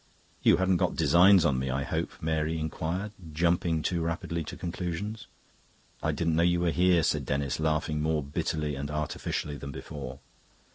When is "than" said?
9.57-9.69